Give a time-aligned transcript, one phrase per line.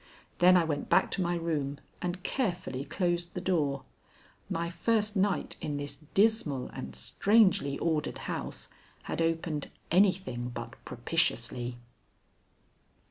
[0.39, 3.83] Then I went back to my room and carefully closed the door.
[4.49, 8.67] My first night in this dismal and strangely ordered house
[9.03, 11.77] had opened anything but propitiously.